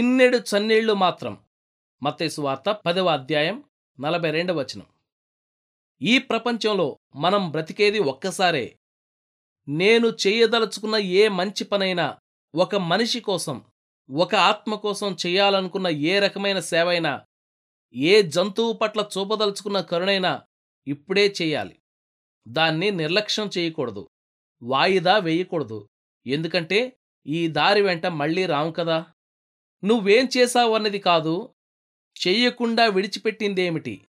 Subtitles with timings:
[0.00, 1.44] చన్నీళ్ళు మాత్రం.
[2.02, 3.64] మత్తేసు వార్త పదవ అధ్యాయం
[4.00, 4.86] నలభై రెండవ వచనం.
[6.02, 8.78] ఈ ప్రపంచంలో మనం బ్రతికేది ఒక్కసారే.
[9.68, 12.18] నేను చేయదలుచుకున్న ఏ మంచి పనైనా
[12.54, 13.64] ఒక మనిషి కోసం
[14.10, 17.26] ఒక ఆత్మ కోసం చేయాలనుకున్న ఏ రకమైన సేవైనా
[17.94, 20.42] ఏ జంతువు పట్ల చూపదలుచుకున్న కరుణైనా
[20.86, 21.78] ఇప్పుడే చేయాలి.
[22.48, 24.08] దాన్ని నిర్లక్ష్యం చేయకూడదు.
[24.62, 25.88] వాయిదా వేయకూడదు.
[26.26, 29.06] ఎందుకంటే ఈ దారి వెంట మళ్ళీ రాము కదా?
[29.84, 31.54] నువ్వేం చేశావన్నది కాదు
[32.26, 34.08] చెయ్యకుండా విడిచిపెట్టిందేమిటి?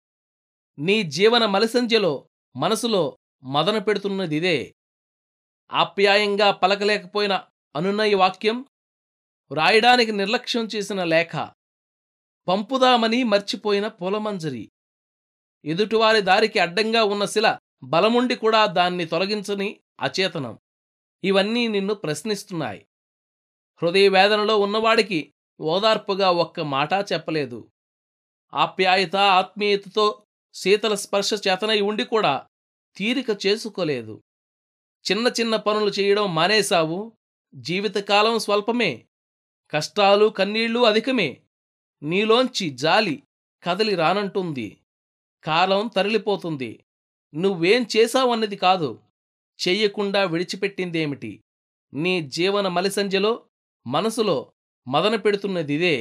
[0.79, 4.75] నీ జీవన మలసంధ్యలో మనసులో మదన పెడుతున్నదిదే.
[5.73, 7.45] ఆప్యాయంగా పలకలేకపోయిన
[7.77, 8.65] అనునయ వాక్యం
[9.51, 11.37] వ్రాయడానికి నిర్లక్ష్యం చేసిన లేఖ.
[12.49, 14.71] పంపుదామని మర్చిపోయిన పొలమంజరి.
[15.65, 20.59] ఎదుటివారి దారికి అడ్డంగా ఉన్న శిల బలముండి కూడా దాన్ని తొలగించని అచేతనం.
[21.25, 22.87] ఇవన్నీ నిన్ను ప్రశ్నిస్తున్నాయి.
[23.83, 27.71] హృదయ వేదనలో ఉన్నవాడికి ఓదార్పుగా ఒక్క మాట చెప్పలేదు.
[28.55, 30.23] ఆప్యాయత ఆత్మీయతతో
[30.55, 32.47] శీతల స్పర్శ చేతనై ఉండి కూడా
[32.97, 34.23] తీరిక చేసుకోలేదు.
[35.11, 37.13] చిన్న చిన్న పనులు చేయడం మానేశావు.
[37.55, 39.07] జీవితకాలం స్వల్పమే.
[39.71, 41.43] కష్టాలు కన్నీళ్ళు అధికమే.
[42.03, 43.23] నీలోంచి జాలి
[43.63, 44.81] కదలి రానంటుంది.
[45.45, 46.85] కాలం తరలిపోతుంది.
[47.35, 49.01] నువ్వేం చేశావన్నది కాదు.
[49.69, 51.45] చెయ్యకుండా విడిచిపెట్టిందేమిటి?
[51.95, 53.47] నీ జీవన మలిసంజలో
[53.87, 54.53] మనసులో
[54.87, 55.97] మదన పెడుతున్నదిదే